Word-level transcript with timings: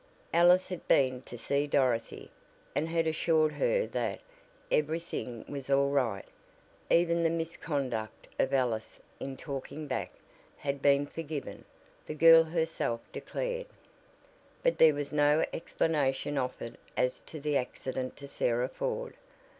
Alice 0.33 0.69
had 0.69 0.87
been 0.87 1.21
to 1.21 1.37
see 1.37 1.67
Dorothy, 1.67 2.31
and 2.75 2.89
had 2.89 3.05
assured 3.05 3.51
her 3.51 3.85
that 3.85 4.19
"every 4.71 4.99
thing 4.99 5.45
was 5.47 5.69
all 5.69 5.89
right," 5.91 6.25
even 6.89 7.21
the 7.21 7.29
misconduct 7.29 8.27
of 8.39 8.51
Alice 8.51 8.99
in 9.19 9.37
"talking 9.37 9.85
back" 9.85 10.09
had 10.57 10.81
been 10.81 11.05
forgiven, 11.05 11.65
the 12.07 12.15
girl 12.15 12.43
herself 12.45 13.01
declared. 13.11 13.67
But 14.63 14.79
there 14.79 14.95
was 14.95 15.13
no 15.13 15.45
explanation 15.53 16.35
offered 16.35 16.79
as 16.97 17.19
to 17.27 17.39
the 17.39 17.55
accident 17.55 18.17
to 18.17 18.27
Sarah 18.27 18.69
Ford. 18.69 19.13